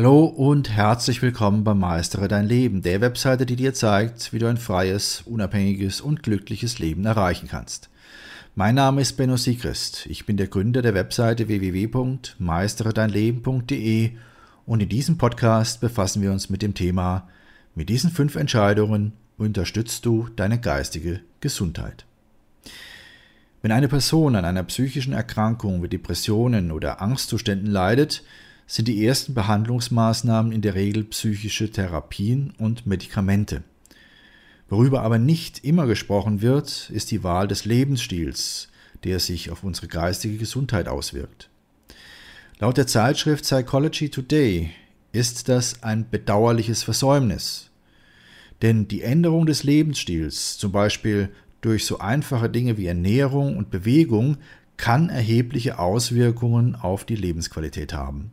Hallo 0.00 0.24
und 0.24 0.70
herzlich 0.70 1.20
willkommen 1.20 1.62
beim 1.62 1.80
Meistere 1.80 2.26
dein 2.26 2.46
Leben, 2.46 2.80
der 2.80 3.02
Webseite, 3.02 3.44
die 3.44 3.56
dir 3.56 3.74
zeigt, 3.74 4.32
wie 4.32 4.38
du 4.38 4.46
ein 4.46 4.56
freies, 4.56 5.20
unabhängiges 5.26 6.00
und 6.00 6.22
glückliches 6.22 6.78
Leben 6.78 7.04
erreichen 7.04 7.48
kannst. 7.48 7.90
Mein 8.54 8.76
Name 8.76 9.02
ist 9.02 9.18
Benno 9.18 9.36
Siegrist. 9.36 10.06
Ich 10.06 10.24
bin 10.24 10.38
der 10.38 10.46
Gründer 10.46 10.80
der 10.80 10.94
Webseite 10.94 11.48
www.meisteredeinleben.de 11.48 14.12
und 14.64 14.80
in 14.80 14.88
diesem 14.88 15.18
Podcast 15.18 15.82
befassen 15.82 16.22
wir 16.22 16.32
uns 16.32 16.48
mit 16.48 16.62
dem 16.62 16.72
Thema 16.72 17.28
Mit 17.74 17.90
diesen 17.90 18.10
fünf 18.10 18.36
Entscheidungen 18.36 19.12
unterstützt 19.36 20.06
du 20.06 20.28
deine 20.34 20.58
geistige 20.58 21.20
Gesundheit. 21.40 22.06
Wenn 23.60 23.72
eine 23.72 23.88
Person 23.88 24.34
an 24.34 24.46
einer 24.46 24.62
psychischen 24.62 25.12
Erkrankung 25.12 25.82
wie 25.82 25.88
Depressionen 25.88 26.72
oder 26.72 27.02
Angstzuständen 27.02 27.70
leidet, 27.70 28.24
sind 28.70 28.86
die 28.86 29.04
ersten 29.04 29.34
Behandlungsmaßnahmen 29.34 30.52
in 30.52 30.62
der 30.62 30.76
Regel 30.76 31.02
psychische 31.02 31.72
Therapien 31.72 32.54
und 32.56 32.86
Medikamente. 32.86 33.64
Worüber 34.68 35.02
aber 35.02 35.18
nicht 35.18 35.64
immer 35.64 35.88
gesprochen 35.88 36.40
wird, 36.40 36.88
ist 36.90 37.10
die 37.10 37.24
Wahl 37.24 37.48
des 37.48 37.64
Lebensstils, 37.64 38.68
der 39.02 39.18
sich 39.18 39.50
auf 39.50 39.64
unsere 39.64 39.88
geistige 39.88 40.36
Gesundheit 40.36 40.86
auswirkt. 40.86 41.50
Laut 42.60 42.76
der 42.76 42.86
Zeitschrift 42.86 43.42
Psychology 43.42 44.08
Today 44.08 44.70
ist 45.10 45.48
das 45.48 45.82
ein 45.82 46.08
bedauerliches 46.08 46.84
Versäumnis. 46.84 47.70
Denn 48.62 48.86
die 48.86 49.02
Änderung 49.02 49.46
des 49.46 49.64
Lebensstils, 49.64 50.58
zum 50.58 50.70
Beispiel 50.70 51.30
durch 51.60 51.86
so 51.86 51.98
einfache 51.98 52.48
Dinge 52.48 52.76
wie 52.76 52.86
Ernährung 52.86 53.56
und 53.56 53.70
Bewegung, 53.70 54.36
kann 54.76 55.08
erhebliche 55.08 55.80
Auswirkungen 55.80 56.76
auf 56.76 57.04
die 57.04 57.16
Lebensqualität 57.16 57.92
haben. 57.92 58.30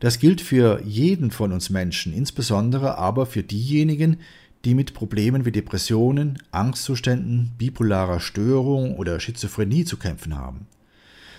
Das 0.00 0.18
gilt 0.18 0.40
für 0.40 0.82
jeden 0.82 1.30
von 1.30 1.52
uns 1.52 1.68
Menschen, 1.68 2.14
insbesondere 2.14 2.96
aber 2.96 3.26
für 3.26 3.42
diejenigen, 3.42 4.16
die 4.64 4.74
mit 4.74 4.94
Problemen 4.94 5.44
wie 5.44 5.52
Depressionen, 5.52 6.42
Angstzuständen, 6.50 7.52
bipolarer 7.58 8.20
Störung 8.20 8.96
oder 8.96 9.20
Schizophrenie 9.20 9.84
zu 9.84 9.98
kämpfen 9.98 10.36
haben. 10.36 10.66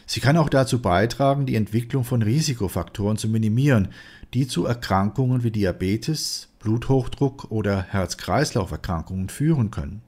Sie 0.05 0.19
kann 0.19 0.37
auch 0.37 0.49
dazu 0.49 0.81
beitragen, 0.81 1.45
die 1.45 1.55
Entwicklung 1.55 2.03
von 2.03 2.21
Risikofaktoren 2.21 3.17
zu 3.17 3.29
minimieren, 3.29 3.89
die 4.33 4.47
zu 4.47 4.65
Erkrankungen 4.65 5.43
wie 5.43 5.51
Diabetes, 5.51 6.49
Bluthochdruck 6.59 7.49
oder 7.49 7.83
Herz-Kreislauf-Erkrankungen 7.83 9.29
führen 9.29 9.71
können. 9.71 10.01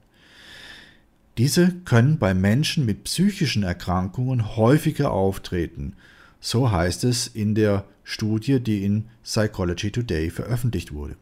Diese 1.38 1.72
können 1.86 2.20
bei 2.20 2.36
Menschen 2.36 2.86
mit 2.86 3.06
psychischen 3.06 3.64
Erkrankungen 3.64 4.56
häufiger 4.56 5.12
auftreten 5.12 5.96
so 6.44 6.72
heißt 6.72 7.06
es 7.06 7.26
in 7.26 7.56
der 7.56 7.86
Studie, 8.04 8.60
die 8.60 8.84
in 8.84 9.06
Psychology 9.24 9.92
Today 9.92 10.30
veröffentlicht 10.30 10.94
wurde. 10.94 11.16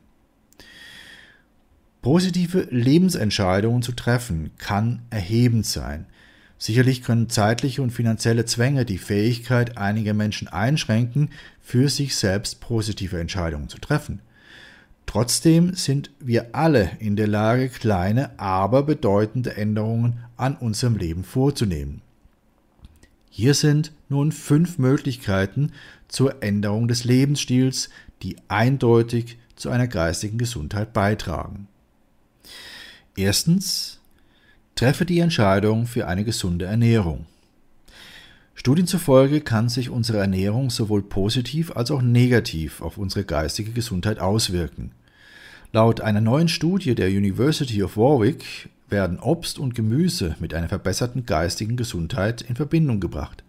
Positive 2.01 2.67
Lebensentscheidungen 2.71 3.83
zu 3.83 3.91
treffen 3.91 4.49
kann 4.57 5.03
erhebend 5.11 5.67
sein. 5.67 6.07
Sicherlich 6.57 7.03
können 7.03 7.29
zeitliche 7.29 7.83
und 7.83 7.91
finanzielle 7.91 8.45
Zwänge 8.45 8.83
die 8.83 8.97
Fähigkeit 8.97 9.77
einiger 9.77 10.15
Menschen 10.15 10.47
einschränken, 10.47 11.29
für 11.61 11.87
sich 11.87 12.15
selbst 12.15 12.59
positive 12.59 13.19
Entscheidungen 13.19 13.69
zu 13.69 13.77
treffen. 13.77 14.21
Trotzdem 15.05 15.75
sind 15.75 16.09
wir 16.19 16.55
alle 16.55 16.93
in 16.97 17.15
der 17.15 17.27
Lage, 17.27 17.69
kleine, 17.69 18.39
aber 18.39 18.81
bedeutende 18.81 19.55
Änderungen 19.55 20.21
an 20.35 20.55
unserem 20.55 20.95
Leben 20.95 21.23
vorzunehmen. 21.23 22.01
Hier 23.33 23.53
sind 23.53 23.93
nun 24.09 24.33
fünf 24.33 24.77
Möglichkeiten 24.77 25.71
zur 26.09 26.43
Änderung 26.43 26.89
des 26.89 27.05
Lebensstils, 27.05 27.89
die 28.21 28.35
eindeutig 28.49 29.37
zu 29.55 29.69
einer 29.69 29.87
geistigen 29.87 30.37
Gesundheit 30.37 30.91
beitragen. 30.91 31.69
Erstens, 33.15 34.01
treffe 34.75 35.05
die 35.05 35.19
Entscheidung 35.19 35.85
für 35.85 36.07
eine 36.07 36.25
gesunde 36.25 36.65
Ernährung. 36.65 37.25
Studien 38.53 38.85
zufolge 38.85 39.39
kann 39.39 39.69
sich 39.69 39.89
unsere 39.89 40.17
Ernährung 40.17 40.69
sowohl 40.69 41.01
positiv 41.01 41.71
als 41.71 41.89
auch 41.89 42.01
negativ 42.01 42.81
auf 42.81 42.97
unsere 42.97 43.23
geistige 43.23 43.71
Gesundheit 43.71 44.19
auswirken. 44.19 44.91
Laut 45.71 46.01
einer 46.01 46.19
neuen 46.19 46.49
Studie 46.49 46.95
der 46.95 47.07
University 47.07 47.81
of 47.81 47.95
Warwick 47.95 48.69
werden 48.91 49.19
Obst 49.19 49.59
und 49.59 49.75
Gemüse 49.75 50.35
mit 50.39 50.53
einer 50.53 50.69
verbesserten 50.69 51.25
geistigen 51.25 51.77
Gesundheit 51.77 52.41
in 52.41 52.55
Verbindung 52.55 52.99
gebracht. 52.99 53.43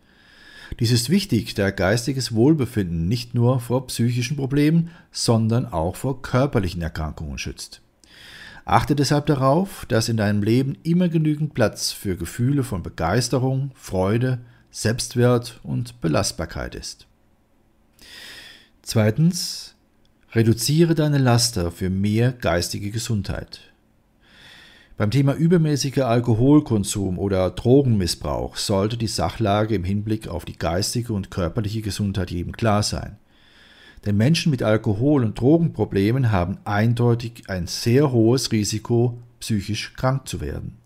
Dies 0.80 0.90
ist 0.90 1.10
wichtig, 1.10 1.54
da 1.54 1.70
geistiges 1.70 2.34
Wohlbefinden 2.34 3.06
nicht 3.06 3.34
nur 3.34 3.60
vor 3.60 3.86
psychischen 3.88 4.36
Problemen, 4.36 4.90
sondern 5.10 5.66
auch 5.66 5.96
vor 5.96 6.22
körperlichen 6.22 6.80
Erkrankungen 6.80 7.38
schützt. 7.38 7.82
Achte 8.64 8.94
deshalb 8.94 9.26
darauf, 9.26 9.84
dass 9.86 10.08
in 10.08 10.16
deinem 10.16 10.42
Leben 10.42 10.78
immer 10.82 11.08
genügend 11.08 11.52
Platz 11.52 11.90
für 11.90 12.16
Gefühle 12.16 12.62
von 12.62 12.82
Begeisterung, 12.82 13.72
Freude, 13.74 14.38
Selbstwert 14.70 15.60
und 15.62 16.00
Belastbarkeit 16.00 16.74
ist. 16.74 17.06
Zweitens, 18.82 19.74
reduziere 20.32 20.94
deine 20.94 21.18
Laster 21.18 21.70
für 21.70 21.90
mehr 21.90 22.32
geistige 22.32 22.90
Gesundheit. 22.90 23.71
Beim 25.02 25.10
Thema 25.10 25.34
übermäßiger 25.34 26.06
Alkoholkonsum 26.06 27.18
oder 27.18 27.50
Drogenmissbrauch 27.50 28.54
sollte 28.54 28.96
die 28.96 29.08
Sachlage 29.08 29.74
im 29.74 29.82
Hinblick 29.82 30.28
auf 30.28 30.44
die 30.44 30.56
geistige 30.56 31.12
und 31.12 31.28
körperliche 31.28 31.82
Gesundheit 31.82 32.30
jedem 32.30 32.52
klar 32.52 32.84
sein. 32.84 33.16
Denn 34.06 34.16
Menschen 34.16 34.52
mit 34.52 34.62
Alkohol- 34.62 35.24
und 35.24 35.40
Drogenproblemen 35.40 36.30
haben 36.30 36.58
eindeutig 36.64 37.50
ein 37.50 37.66
sehr 37.66 38.12
hohes 38.12 38.52
Risiko, 38.52 39.18
psychisch 39.40 39.94
krank 39.96 40.28
zu 40.28 40.40
werden. 40.40 40.78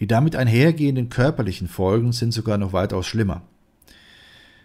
Die 0.00 0.08
damit 0.08 0.34
einhergehenden 0.34 1.08
körperlichen 1.08 1.68
Folgen 1.68 2.10
sind 2.10 2.32
sogar 2.32 2.58
noch 2.58 2.72
weitaus 2.72 3.06
schlimmer. 3.06 3.42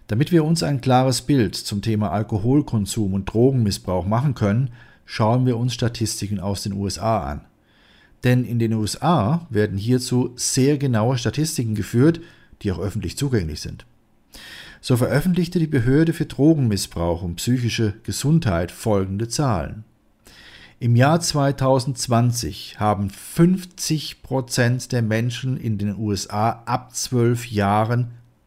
Damit 0.08 0.31
wir 0.31 0.44
uns 0.44 0.64
ein 0.64 0.81
klares 0.81 1.22
Bild 1.22 1.54
zum 1.54 1.84
Thema 1.84 2.12
Alkoholkonsum 2.12 3.14
und 3.14 3.31
Drogenmissbrauch 3.31 4.08
machen 4.08 4.34
können, 4.34 4.72
schauen 5.06 5.46
wir 5.46 5.56
uns 5.56 5.75
Statistiken 5.75 6.40
aus 6.40 6.64
den 6.64 6.74
USA 6.74 7.30
an 7.30 7.42
denn 8.25 8.44
in 8.44 8.59
den 8.59 8.74
USA 8.74 9.47
werden 9.50 9.78
hierzu 9.78 10.34
sehr 10.36 10.78
genaue 10.78 11.18
Statistiken 11.18 11.75
geführt, 11.75 12.19
die 12.62 12.72
auch 12.72 12.80
öffentlich 12.80 13.18
zugänglich 13.18 13.62
sind. 13.62 13.86
So 14.81 14.97
veröffentlichte 14.97 15.59
die 15.59 15.68
Behörde 15.68 16.12
für 16.12 16.25
Drogenmissbrauch 16.25 17.22
und 17.22 17.36
psychische 17.36 17.94
Gesundheit 18.03 18.72
folgende 18.72 19.28
Zahlen. 19.28 19.84
Im 20.80 20.96
Jahr 20.96 21.22
2020 21.22 22.80
haben 22.80 23.09
50 23.09 24.22
Prozent 24.22 24.92
der 24.92 25.02
Menschen 25.02 25.57
in 25.57 25.78
den 25.78 25.97
USA 25.97 26.63
ab 26.66 26.94
12 26.94 27.47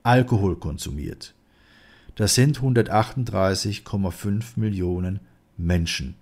Alkohol 0.02 0.56
konsumiert. 0.56 1.34
Das 2.16 2.34
sind 2.34 2.60
138,5 2.60 4.44
Millionen 4.56 5.20
Menschen. 5.56 6.16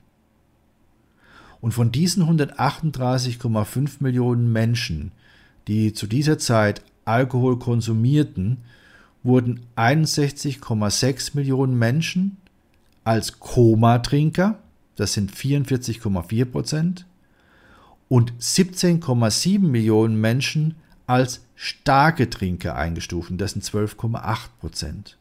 Und 1.66 1.72
von 1.72 1.91
diesen 1.91 2.22
138,5 2.22 3.97
Millionen 3.99 4.53
Menschen, 4.53 5.10
die 5.66 5.93
zu 5.93 6.06
dieser 6.06 6.38
Zeit 6.38 6.81
Alkohol 7.04 7.59
konsumierten, 7.59 8.59
wurden 9.25 9.66
61,6 9.75 11.34
Millionen 11.34 11.76
Menschen 11.76 12.37
als 13.03 13.41
Komatrinker, 13.41 14.60
das 14.94 15.15
sind 15.15 15.32
44,4 15.32 16.44
Prozent, 16.44 17.05
und 18.09 18.32
17,7 18.34 19.59
Millionen 19.59 20.21
Menschen 20.21 20.76
als 21.09 21.41
starke 21.56 22.31
Trinker 22.31 22.76
eingestuft, 22.76 23.32
das 23.38 23.55
sind 23.55 23.65
12,8 23.65 24.38
Prozent. 24.60 25.19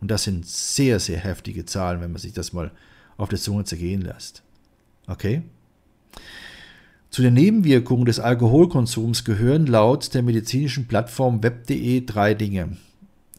Und 0.00 0.10
das 0.10 0.22
sind 0.22 0.46
sehr, 0.46 0.98
sehr 0.98 1.18
heftige 1.18 1.66
Zahlen, 1.66 2.00
wenn 2.00 2.12
man 2.12 2.22
sich 2.22 2.32
das 2.32 2.54
mal 2.54 2.70
auf 3.18 3.28
der 3.28 3.38
Zunge 3.38 3.64
zergehen 3.64 4.00
lässt. 4.00 4.42
Okay? 5.06 5.42
Zu 7.10 7.20
den 7.20 7.34
Nebenwirkungen 7.34 8.06
des 8.06 8.20
Alkoholkonsums 8.20 9.24
gehören 9.24 9.66
laut 9.66 10.14
der 10.14 10.22
medizinischen 10.22 10.88
Plattform 10.88 11.42
web.de 11.42 12.06
drei 12.06 12.32
Dinge. 12.32 12.76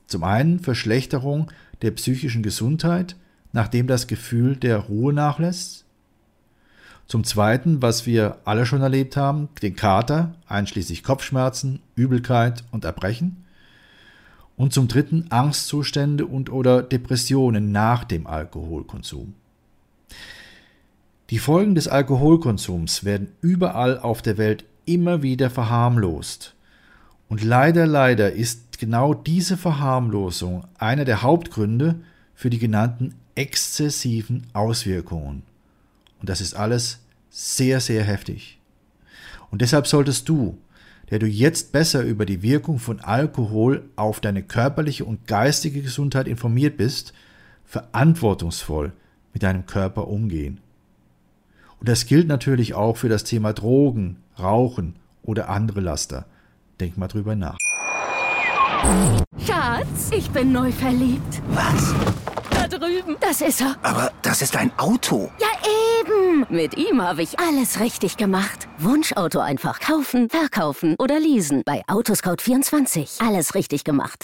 Zum 0.06 0.24
einen 0.24 0.60
Verschlechterung 0.60 1.52
der 1.82 1.92
psychischen 1.92 2.44
Gesundheit, 2.44 3.16
nachdem 3.52 3.88
das 3.88 4.06
Gefühl 4.06 4.56
der 4.56 4.78
Ruhe 4.78 5.12
nachlässt. 5.12 5.86
Zum 7.08 7.24
zweiten, 7.24 7.82
was 7.82 8.06
wir 8.06 8.38
alle 8.46 8.66
schon 8.66 8.82
erlebt 8.82 9.18
haben, 9.18 9.50
den 9.62 9.76
Kater, 9.76 10.36
einschließlich 10.48 11.04
Kopfschmerzen, 11.04 11.80
Übelkeit 11.96 12.64
und 12.72 12.86
Erbrechen. 12.86 13.46
Und 14.56 14.72
zum 14.72 14.88
dritten 14.88 15.32
Angstzustände 15.32 16.26
und 16.28 16.52
oder 16.52 16.84
Depressionen 16.84 17.72
nach 17.72 18.04
dem 18.04 18.28
Alkoholkonsum. 18.28 19.34
Die 21.34 21.40
Folgen 21.40 21.74
des 21.74 21.88
Alkoholkonsums 21.88 23.06
werden 23.06 23.30
überall 23.42 23.98
auf 23.98 24.22
der 24.22 24.38
Welt 24.38 24.66
immer 24.86 25.24
wieder 25.24 25.50
verharmlost. 25.50 26.54
Und 27.28 27.44
leider, 27.44 27.88
leider 27.88 28.34
ist 28.34 28.78
genau 28.78 29.16
diese 29.16 29.58
Verharmlosung 29.58 30.66
einer 30.78 31.06
der 31.06 31.24
Hauptgründe 31.24 31.96
für 32.36 32.52
die 32.52 32.60
genannten 32.60 33.16
exzessiven 33.34 34.46
Auswirkungen. 34.54 35.42
Und 36.20 36.30
das 36.30 36.40
ist 36.40 36.54
alles 36.54 37.00
sehr, 37.32 37.80
sehr 37.80 38.04
heftig. 38.04 38.60
Und 39.50 39.64
deshalb 39.64 39.88
solltest 39.88 40.30
du, 40.30 40.60
der 41.10 41.18
du 41.18 41.26
jetzt 41.26 41.72
besser 41.72 42.04
über 42.04 42.28
die 42.28 42.44
Wirkung 42.44 42.78
von 42.78 43.00
Alkohol 43.00 43.90
auf 43.96 44.20
deine 44.20 44.44
körperliche 44.44 45.04
und 45.04 45.26
geistige 45.26 45.82
Gesundheit 45.82 46.28
informiert 46.28 46.78
bist, 46.78 47.12
verantwortungsvoll 47.66 48.94
mit 49.34 49.42
deinem 49.42 49.66
Körper 49.66 50.08
umgehen. 50.08 50.60
Und 51.84 51.90
das 51.90 52.06
gilt 52.06 52.30
natürlich 52.30 52.76
auch 52.76 52.96
für 52.96 53.10
das 53.10 53.26
Thema 53.26 53.52
Drogen, 53.52 54.16
Rauchen 54.40 54.96
oder 55.22 55.50
andere 55.50 55.82
Laster. 55.82 56.24
Denk 56.80 56.98
mal 56.98 57.10
drüber 57.10 57.36
nach. 57.36 57.58
Schatz, 59.46 60.10
ich 60.16 60.30
bin 60.30 60.54
neu 60.54 60.72
verliebt. 60.72 61.42
Was? 61.50 61.94
Da 62.52 62.70
drüben. 62.70 63.18
Das 63.20 63.42
ist 63.42 63.60
er. 63.60 63.76
Aber 63.82 64.14
das 64.22 64.42
ist 64.42 64.56
ein 64.56 64.72
Auto. 64.78 65.30
Ja, 65.42 65.50
eben. 66.00 66.46
Mit 66.48 66.78
ihm 66.78 67.02
habe 67.02 67.22
ich 67.22 67.38
alles 67.38 67.82
richtig 67.82 68.16
gemacht. 68.16 68.70
Wunschauto 68.78 69.40
einfach 69.40 69.82
kaufen, 69.82 70.30
verkaufen 70.30 70.96
oder 71.00 71.20
leasen. 71.20 71.64
Bei 71.66 71.84
Autoscout24. 71.88 73.28
Alles 73.28 73.56
richtig 73.56 73.84
gemacht. 73.84 74.24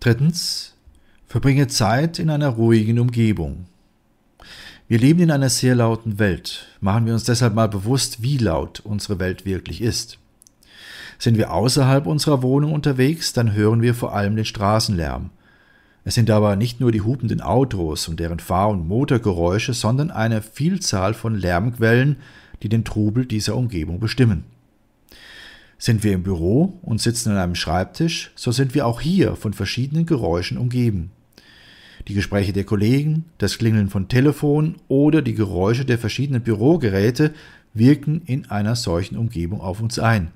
Drittens, 0.00 0.74
verbringe 1.26 1.66
Zeit 1.66 2.18
in 2.18 2.28
einer 2.28 2.50
ruhigen 2.50 2.98
Umgebung. 2.98 3.64
Wir 4.86 4.98
leben 4.98 5.20
in 5.20 5.30
einer 5.30 5.48
sehr 5.48 5.74
lauten 5.74 6.18
Welt. 6.18 6.66
Machen 6.80 7.06
wir 7.06 7.14
uns 7.14 7.24
deshalb 7.24 7.54
mal 7.54 7.68
bewusst, 7.68 8.22
wie 8.22 8.36
laut 8.36 8.80
unsere 8.80 9.18
Welt 9.18 9.46
wirklich 9.46 9.80
ist. 9.80 10.18
Sind 11.18 11.38
wir 11.38 11.54
außerhalb 11.54 12.06
unserer 12.06 12.42
Wohnung 12.42 12.74
unterwegs, 12.74 13.32
dann 13.32 13.54
hören 13.54 13.80
wir 13.80 13.94
vor 13.94 14.14
allem 14.14 14.36
den 14.36 14.44
Straßenlärm. 14.44 15.30
Es 16.04 16.14
sind 16.14 16.28
aber 16.28 16.54
nicht 16.56 16.80
nur 16.80 16.92
die 16.92 17.00
hupenden 17.00 17.40
Autos 17.40 18.06
und 18.06 18.20
deren 18.20 18.40
Fahr- 18.40 18.68
und 18.68 18.86
Motorgeräusche, 18.86 19.72
sondern 19.72 20.10
eine 20.10 20.42
Vielzahl 20.42 21.14
von 21.14 21.34
Lärmquellen, 21.34 22.16
die 22.62 22.68
den 22.68 22.84
Trubel 22.84 23.24
dieser 23.24 23.56
Umgebung 23.56 24.00
bestimmen. 24.00 24.44
Sind 25.84 26.02
wir 26.02 26.14
im 26.14 26.22
Büro 26.22 26.78
und 26.80 27.02
sitzen 27.02 27.32
an 27.32 27.36
einem 27.36 27.54
Schreibtisch, 27.54 28.32
so 28.36 28.52
sind 28.52 28.74
wir 28.74 28.86
auch 28.86 29.02
hier 29.02 29.36
von 29.36 29.52
verschiedenen 29.52 30.06
Geräuschen 30.06 30.56
umgeben. 30.56 31.10
Die 32.08 32.14
Gespräche 32.14 32.54
der 32.54 32.64
Kollegen, 32.64 33.26
das 33.36 33.58
Klingeln 33.58 33.90
von 33.90 34.08
Telefonen 34.08 34.76
oder 34.88 35.20
die 35.20 35.34
Geräusche 35.34 35.84
der 35.84 35.98
verschiedenen 35.98 36.40
Bürogeräte 36.40 37.34
wirken 37.74 38.22
in 38.24 38.50
einer 38.50 38.76
solchen 38.76 39.18
Umgebung 39.18 39.60
auf 39.60 39.82
uns 39.82 39.98
ein. 39.98 40.30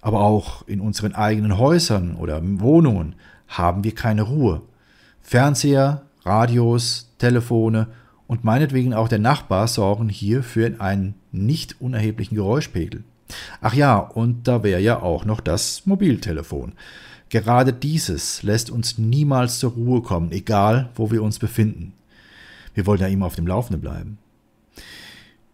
Aber 0.00 0.20
auch 0.20 0.66
in 0.66 0.80
unseren 0.80 1.14
eigenen 1.14 1.58
Häusern 1.58 2.14
oder 2.14 2.40
Wohnungen 2.42 3.16
haben 3.46 3.84
wir 3.84 3.94
keine 3.94 4.22
Ruhe. 4.22 4.62
Fernseher, 5.20 6.06
Radios, 6.24 7.12
Telefone 7.18 7.88
und 8.26 8.42
meinetwegen 8.42 8.94
auch 8.94 9.08
der 9.08 9.18
Nachbar 9.18 9.68
sorgen 9.68 10.08
hier 10.08 10.42
für 10.42 10.80
einen 10.80 11.14
nicht 11.30 11.78
unerheblichen 11.82 12.36
Geräuschpegel. 12.36 13.04
Ach 13.60 13.74
ja, 13.74 13.98
und 13.98 14.48
da 14.48 14.62
wäre 14.62 14.80
ja 14.80 15.00
auch 15.00 15.24
noch 15.24 15.40
das 15.40 15.86
Mobiltelefon. 15.86 16.72
Gerade 17.28 17.72
dieses 17.72 18.42
lässt 18.42 18.70
uns 18.70 18.98
niemals 18.98 19.58
zur 19.58 19.72
Ruhe 19.72 20.02
kommen, 20.02 20.32
egal 20.32 20.90
wo 20.94 21.10
wir 21.10 21.22
uns 21.22 21.38
befinden. 21.38 21.92
Wir 22.74 22.86
wollen 22.86 23.00
ja 23.00 23.06
immer 23.06 23.26
auf 23.26 23.36
dem 23.36 23.46
Laufenden 23.46 23.80
bleiben. 23.80 24.18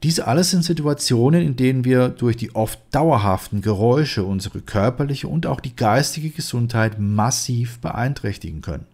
Diese 0.03 0.27
alles 0.27 0.51
sind 0.51 0.63
Situationen, 0.63 1.43
in 1.43 1.57
denen 1.57 1.85
wir 1.85 2.11
durch 2.11 2.37
die 2.37 2.55
oft 2.55 2.79
dauerhaften 2.93 3.63
Geräusche 3.63 4.25
unsere 4.25 4.61
körperliche 4.61 5.27
und 5.27 5.47
auch 5.47 5.61
die 5.61 5.75
geistige 5.75 6.31
Gesundheit 6.31 7.01
massiv 7.01 7.79
beeinträchtigen 7.81 8.61
können. 8.61 8.87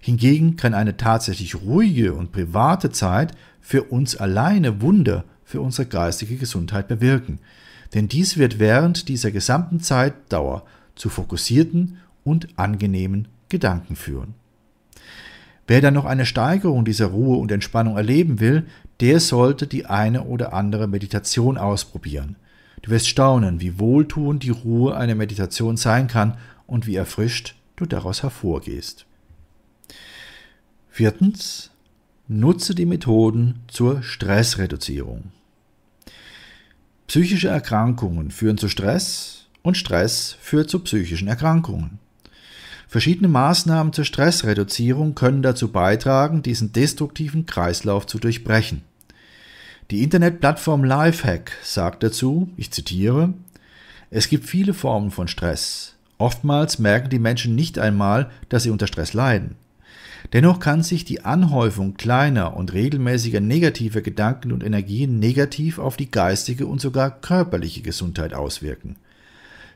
Hingegen 0.00 0.56
kann 0.56 0.74
eine 0.74 0.96
tatsächlich 0.96 1.56
ruhige 1.56 2.14
und 2.14 2.32
private 2.32 2.90
Zeit 2.90 3.32
für 3.60 3.84
uns 3.84 4.16
alleine 4.16 4.82
Wunder 4.82 5.24
für 5.44 5.60
unsere 5.60 5.86
geistige 5.86 6.36
Gesundheit 6.36 6.88
bewirken, 6.88 7.38
denn 7.94 8.08
dies 8.08 8.36
wird 8.36 8.58
während 8.58 9.08
dieser 9.08 9.30
gesamten 9.30 9.80
Zeitdauer 9.80 10.64
zu 10.94 11.08
fokussierten 11.08 11.98
und 12.24 12.48
angenehmen 12.58 13.28
Gedanken 13.48 13.96
führen. 13.96 14.34
Wer 15.66 15.80
dann 15.80 15.94
noch 15.94 16.04
eine 16.04 16.26
Steigerung 16.26 16.84
dieser 16.84 17.06
Ruhe 17.06 17.36
und 17.36 17.52
Entspannung 17.52 17.96
erleben 17.96 18.40
will, 18.40 18.66
der 19.00 19.20
sollte 19.20 19.66
die 19.66 19.86
eine 19.86 20.24
oder 20.24 20.52
andere 20.52 20.88
Meditation 20.88 21.56
ausprobieren. 21.56 22.36
Du 22.82 22.90
wirst 22.90 23.08
staunen, 23.08 23.60
wie 23.60 23.78
wohltuend 23.78 24.42
die 24.42 24.50
Ruhe 24.50 24.96
einer 24.96 25.14
Meditation 25.14 25.76
sein 25.76 26.08
kann 26.08 26.36
und 26.66 26.86
wie 26.86 26.96
erfrischt 26.96 27.54
du 27.76 27.86
daraus 27.86 28.22
hervorgehst. 28.22 29.06
Viertens, 30.90 31.70
nutze 32.28 32.74
die 32.74 32.86
Methoden 32.86 33.60
zur 33.68 34.02
Stressreduzierung. 34.02 35.30
Psychische 37.12 37.48
Erkrankungen 37.48 38.30
führen 38.30 38.56
zu 38.56 38.70
Stress 38.70 39.44
und 39.60 39.76
Stress 39.76 40.34
führt 40.40 40.70
zu 40.70 40.78
psychischen 40.78 41.28
Erkrankungen. 41.28 41.98
Verschiedene 42.88 43.28
Maßnahmen 43.28 43.92
zur 43.92 44.06
Stressreduzierung 44.06 45.14
können 45.14 45.42
dazu 45.42 45.70
beitragen, 45.70 46.42
diesen 46.42 46.72
destruktiven 46.72 47.44
Kreislauf 47.44 48.06
zu 48.06 48.18
durchbrechen. 48.18 48.80
Die 49.90 50.02
Internetplattform 50.02 50.84
Lifehack 50.84 51.52
sagt 51.62 52.02
dazu, 52.02 52.48
ich 52.56 52.70
zitiere, 52.70 53.34
es 54.08 54.30
gibt 54.30 54.46
viele 54.46 54.72
Formen 54.72 55.10
von 55.10 55.28
Stress. 55.28 55.96
Oftmals 56.16 56.78
merken 56.78 57.10
die 57.10 57.18
Menschen 57.18 57.54
nicht 57.54 57.78
einmal, 57.78 58.30
dass 58.48 58.62
sie 58.62 58.70
unter 58.70 58.86
Stress 58.86 59.12
leiden. 59.12 59.56
Dennoch 60.32 60.60
kann 60.60 60.82
sich 60.82 61.04
die 61.04 61.24
Anhäufung 61.24 61.94
kleiner 61.94 62.56
und 62.56 62.72
regelmäßiger 62.72 63.40
negativer 63.40 64.00
Gedanken 64.00 64.52
und 64.52 64.62
Energien 64.62 65.18
negativ 65.18 65.78
auf 65.78 65.96
die 65.96 66.10
geistige 66.10 66.66
und 66.66 66.80
sogar 66.80 67.10
körperliche 67.10 67.82
Gesundheit 67.82 68.32
auswirken. 68.34 68.96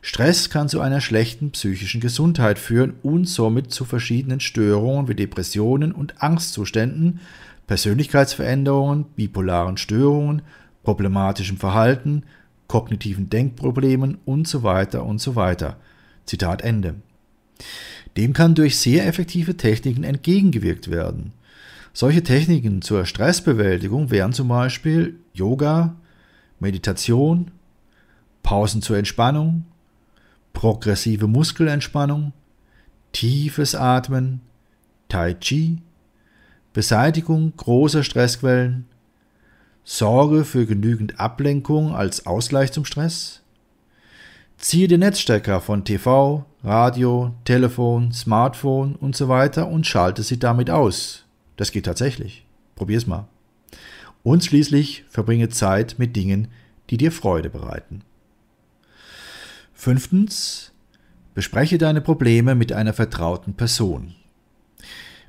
Stress 0.03 0.50
kann 0.50 0.69
zu 0.69 0.81
einer 0.81 1.00
schlechten 1.00 1.50
psychischen 1.50 2.00
Gesundheit 2.00 2.61
führen 2.61 2.95
und 3.03 3.29
somit 3.29 3.73
zu 3.73 3.85
verschiedenen 3.85 4.38
Störungen 4.38 5.09
wie 5.09 5.17
Depressionen 5.17 5.91
und 5.91 6.23
Angstzuständen, 6.23 7.21
Persönlichkeitsveränderungen, 7.67 9.07
bipolaren 9.17 9.76
Störungen, 9.76 10.43
problematischem 10.85 11.57
Verhalten, 11.57 12.23
kognitiven 12.69 13.29
Denkproblemen 13.31 14.19
und 14.25 14.47
so 14.47 14.62
weiter 14.62 15.05
und 15.05 15.21
so 15.21 15.35
weiter. 15.35 15.76
Zitat 16.25 16.62
Ende. 16.62 16.95
Dem 18.17 18.33
kann 18.33 18.55
durch 18.55 18.79
sehr 18.79 19.07
effektive 19.07 19.57
Techniken 19.57 20.05
entgegengewirkt 20.05 20.91
werden. 20.91 21.33
Solche 21.93 22.23
Techniken 22.23 22.83
zur 22.83 23.07
Stressbewältigung 23.07 24.11
wären 24.11 24.33
zum 24.33 24.49
Beispiel 24.49 25.19
Yoga, 25.33 25.97
Meditation, 26.61 27.51
Pausen 28.43 28.83
zur 28.83 28.97
Entspannung, 28.97 29.65
progressive 30.53 31.27
Muskelentspannung, 31.27 32.33
tiefes 33.13 33.75
Atmen, 33.75 34.41
Tai 35.09 35.35
Chi, 35.35 35.79
Beseitigung 36.73 37.55
großer 37.57 38.03
Stressquellen, 38.05 38.87
Sorge 39.85 40.45
für 40.45 40.67
genügend 40.67 41.21
Ablenkung 41.21 41.95
als 41.95 42.27
Ausgleich 42.27 42.73
zum 42.73 42.85
Stress, 42.85 43.43
Ziehe 44.59 44.89
den 44.89 45.01
Netzstecker 45.01 45.61
von 45.61 45.85
TV, 45.85 46.45
Radio, 46.65 47.35
Telefon, 47.45 48.13
Smartphone 48.13 48.97
und 48.97 49.15
so 49.15 49.29
weiter 49.29 49.69
und 49.69 49.87
schalte 49.87 50.23
sie 50.23 50.39
damit 50.39 50.71
aus. 50.71 51.25
Das 51.57 51.73
geht 51.73 51.85
tatsächlich. 51.85 52.47
Probier's 52.75 53.07
mal. 53.07 53.29
Und 54.23 54.45
schließlich 54.45 55.05
verbringe 55.09 55.51
Zeit 55.51 55.97
mit 55.99 56.17
Dingen, 56.17 56.49
die 56.91 56.97
dir 56.97 57.13
Freude 57.13 57.51
bereiten. 57.51 58.03
Fünftens, 59.75 60.73
bespreche 61.35 61.77
deine 61.77 62.01
Probleme 62.01 62.55
mit 62.55 62.73
einer 62.73 62.95
vertrauten 62.95 63.55
Person. 63.55 64.15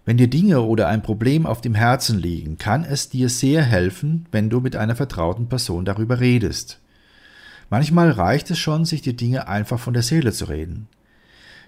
Wenn 0.05 0.15
dir 0.15 0.29
Dinge 0.29 0.61
oder 0.61 0.87
ein 0.87 1.03
Problem 1.03 1.45
auf 1.45 1.59
dem 1.59 1.75
Herzen 1.75 2.17
liegen, 2.17 2.57
kann 2.57 2.85
es 2.85 3.09
dir 3.09 3.27
sehr 3.27 3.61
helfen, 3.61 4.25
wenn 4.31 4.49
du 4.49 4.61
mit 4.61 4.77
einer 4.77 4.95
vertrauten 4.95 5.49
Person 5.49 5.83
darüber 5.83 6.21
redest. 6.21 6.79
Manchmal 7.69 8.11
reicht 8.11 8.49
es 8.51 8.59
schon, 8.59 8.85
sich 8.85 9.01
die 9.01 9.15
Dinge 9.15 9.47
einfach 9.47 9.79
von 9.79 9.93
der 9.93 10.03
Seele 10.03 10.31
zu 10.31 10.45
reden. 10.45 10.87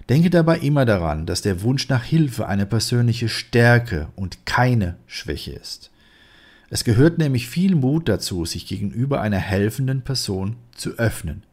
Denke 0.08 0.29
dabei 0.29 0.60
immer 0.60 0.86
daran, 0.86 1.25
dass 1.25 1.41
der 1.41 1.62
Wunsch 1.62 1.88
nach 1.89 2.03
Hilfe 2.03 2.48
eine 2.48 2.65
persönliche 2.65 3.29
Stärke 3.29 4.08
und 4.15 4.46
keine 4.46 4.96
Schwäche 5.06 5.51
ist. 5.51 5.91
Es 6.72 6.84
gehört 6.84 7.18
nämlich 7.18 7.48
viel 7.48 7.75
Mut 7.75 8.10
dazu, 8.10 8.46
sich 8.46 8.68
gegenüber 8.68 9.22
einer 9.22 9.38
helfenden 9.38 10.01
Person 10.01 10.56
zu 10.75 10.91
öffnen. 10.98 11.44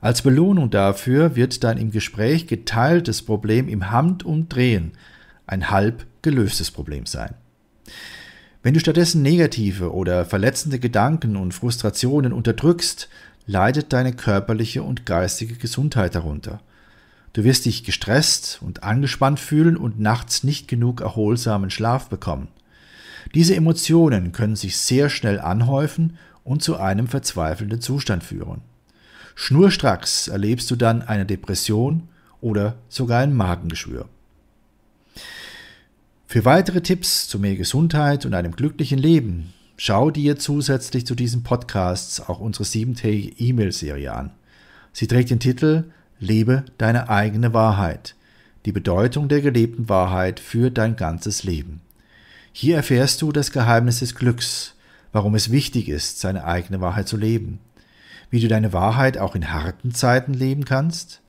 Als 0.00 0.22
Belohnung 0.22 0.70
dafür 0.70 1.36
wird 1.36 1.62
dann 1.62 1.76
im 1.76 1.90
Gespräch 1.90 2.46
geteiltes 2.46 3.22
Problem 3.22 3.68
im 3.68 3.90
Handumdrehen 3.90 4.92
ein 5.46 5.70
halb 5.70 6.06
gelöstes 6.22 6.70
Problem 6.70 7.06
sein. 7.06 7.34
Wenn 8.62 8.74
du 8.74 8.80
stattdessen 8.80 9.22
negative 9.22 9.92
oder 9.92 10.24
verletzende 10.24 10.78
Gedanken 10.78 11.36
und 11.36 11.52
Frustrationen 11.52 12.32
unterdrückst, 12.32 13.08
leidet 13.50 13.92
deine 13.92 14.12
körperliche 14.12 14.84
und 14.84 15.06
geistige 15.06 15.56
Gesundheit 15.56 16.14
darunter. 16.14 16.60
Du 17.32 17.42
wirst 17.42 17.64
dich 17.64 17.82
gestresst 17.82 18.60
und 18.62 18.84
angespannt 18.84 19.40
fühlen 19.40 19.76
und 19.76 19.98
nachts 19.98 20.44
nicht 20.44 20.68
genug 20.68 21.00
erholsamen 21.00 21.70
Schlaf 21.70 22.08
bekommen. 22.08 22.46
Diese 23.34 23.56
Emotionen 23.56 24.30
können 24.30 24.54
sich 24.54 24.76
sehr 24.76 25.10
schnell 25.10 25.40
anhäufen 25.40 26.16
und 26.44 26.62
zu 26.62 26.76
einem 26.76 27.08
verzweifelnden 27.08 27.80
Zustand 27.80 28.22
führen. 28.22 28.62
Schnurstracks 29.34 30.28
erlebst 30.28 30.70
du 30.70 30.76
dann 30.76 31.02
eine 31.02 31.26
Depression 31.26 32.08
oder 32.40 32.76
sogar 32.88 33.20
ein 33.20 33.34
Magengeschwür. 33.34 34.08
Für 36.26 36.44
weitere 36.44 36.82
Tipps 36.82 37.26
zu 37.26 37.40
mehr 37.40 37.56
Gesundheit 37.56 38.24
und 38.26 38.34
einem 38.34 38.54
glücklichen 38.54 38.98
Leben 38.98 39.52
schau 39.82 40.10
dir 40.10 40.38
zusätzlich 40.38 41.06
zu 41.06 41.14
diesen 41.14 41.42
Podcasts 41.42 42.20
auch 42.20 42.38
unsere 42.38 42.66
siebentägige 42.66 43.34
E-Mail-Serie 43.38 44.12
an. 44.12 44.30
Sie 44.92 45.06
trägt 45.06 45.30
den 45.30 45.40
Titel 45.40 45.84
Lebe 46.18 46.66
deine 46.76 47.08
eigene 47.08 47.54
Wahrheit. 47.54 48.14
Die 48.66 48.72
Bedeutung 48.72 49.28
der 49.28 49.40
gelebten 49.40 49.88
Wahrheit 49.88 50.38
für 50.38 50.70
dein 50.70 50.96
ganzes 50.96 51.44
Leben. 51.44 51.80
Hier 52.52 52.76
erfährst 52.76 53.22
du 53.22 53.32
das 53.32 53.52
Geheimnis 53.52 54.00
des 54.00 54.14
Glücks, 54.14 54.74
warum 55.12 55.34
es 55.34 55.50
wichtig 55.50 55.88
ist, 55.88 56.20
seine 56.20 56.44
eigene 56.44 56.82
Wahrheit 56.82 57.08
zu 57.08 57.16
leben, 57.16 57.58
wie 58.28 58.40
du 58.40 58.48
deine 58.48 58.74
Wahrheit 58.74 59.16
auch 59.16 59.34
in 59.34 59.50
harten 59.50 59.94
Zeiten 59.94 60.34
leben 60.34 60.66
kannst, 60.66 61.22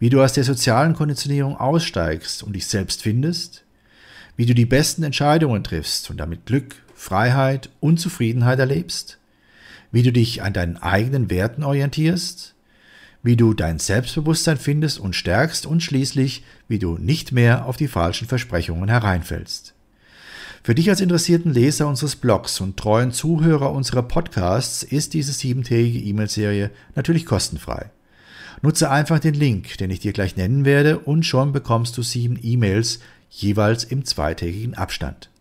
wie 0.00 0.10
du 0.10 0.20
aus 0.24 0.32
der 0.32 0.42
sozialen 0.42 0.94
Konditionierung 0.94 1.56
aussteigst 1.56 2.42
und 2.42 2.54
dich 2.54 2.66
selbst 2.66 3.00
findest, 3.00 3.62
wie 4.34 4.46
du 4.46 4.56
die 4.56 4.66
besten 4.66 5.04
Entscheidungen 5.04 5.62
triffst 5.62 6.10
und 6.10 6.16
damit 6.16 6.46
Glück, 6.46 6.81
Freiheit 7.02 7.68
und 7.80 7.98
Zufriedenheit 7.98 8.60
erlebst, 8.60 9.18
wie 9.90 10.04
du 10.04 10.12
dich 10.12 10.44
an 10.44 10.52
deinen 10.52 10.76
eigenen 10.76 11.30
Werten 11.30 11.64
orientierst, 11.64 12.54
wie 13.24 13.34
du 13.34 13.54
dein 13.54 13.80
Selbstbewusstsein 13.80 14.56
findest 14.56 15.00
und 15.00 15.16
stärkst 15.16 15.66
und 15.66 15.82
schließlich, 15.82 16.44
wie 16.68 16.78
du 16.78 16.98
nicht 16.98 17.32
mehr 17.32 17.66
auf 17.66 17.76
die 17.76 17.88
falschen 17.88 18.28
Versprechungen 18.28 18.88
hereinfällst. 18.88 19.74
Für 20.62 20.76
dich 20.76 20.88
als 20.90 21.00
interessierten 21.00 21.52
Leser 21.52 21.88
unseres 21.88 22.14
Blogs 22.14 22.60
und 22.60 22.76
treuen 22.76 23.10
Zuhörer 23.10 23.72
unserer 23.72 24.04
Podcasts 24.04 24.84
ist 24.84 25.12
diese 25.12 25.32
siebentägige 25.32 25.98
E-Mail-Serie 25.98 26.70
natürlich 26.94 27.26
kostenfrei. 27.26 27.90
Nutze 28.62 28.92
einfach 28.92 29.18
den 29.18 29.34
Link, 29.34 29.76
den 29.78 29.90
ich 29.90 29.98
dir 29.98 30.12
gleich 30.12 30.36
nennen 30.36 30.64
werde, 30.64 31.00
und 31.00 31.26
schon 31.26 31.50
bekommst 31.50 31.98
du 31.98 32.02
sieben 32.04 32.38
E-Mails, 32.40 33.00
jeweils 33.28 33.82
im 33.82 34.04
zweitägigen 34.04 34.74
Abstand. 34.74 35.31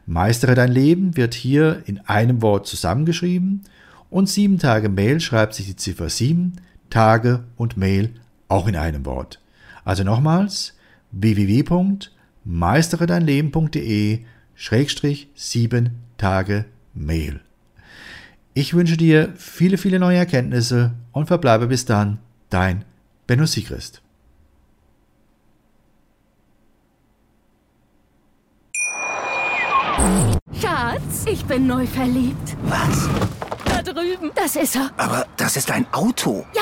Meistere 0.06 0.56
dein 0.56 0.72
Leben 0.72 1.18
wird 1.18 1.34
hier 1.34 1.82
in 1.86 2.00
einem 2.02 2.42
Wort 2.42 2.68
zusammengeschrieben 2.68 3.64
und 4.10 4.30
sieben 4.30 4.60
Tage 4.60 4.90
Mail 4.90 5.20
schreibt 5.20 5.56
sich 5.56 5.66
die 5.66 5.76
Ziffer 5.76 6.10
sieben, 6.10 6.54
Tage 6.90 7.44
und 7.56 7.78
Mail 7.78 8.12
auch 8.48 8.68
in 8.68 8.76
einem 8.76 9.06
Wort. 9.06 9.42
Also 9.84 10.04
nochmals 10.04 10.76
www 11.12 11.64
meisteredeinleben.de 12.46 14.20
Schrägstrich 14.56 15.30
sieben 15.36 16.02
Tage 16.18 16.66
Mail. 16.94 17.42
Ich 18.54 18.74
wünsche 18.74 18.96
dir 18.96 19.34
viele, 19.36 19.78
viele 19.78 20.00
neue 20.00 20.18
Erkenntnisse 20.18 20.94
und 21.12 21.28
verbleibe 21.28 21.68
bis 21.68 21.86
dann 21.86 22.20
dein 22.50 22.86
Benno 23.28 23.46
Siegrist. 23.46 24.02
Schatz, 30.62 31.26
ich 31.30 31.44
bin 31.46 31.68
neu 31.68 31.86
verliebt. 31.86 32.56
Was? 32.64 33.10
Da 33.66 33.82
drüben. 33.82 34.32
Das 34.36 34.56
ist 34.56 34.76
er. 34.76 34.90
Aber 34.98 35.28
das 35.36 35.58
ist 35.58 35.70
ein 35.70 35.86
Auto. 35.92 36.46
Ja, 36.56 36.62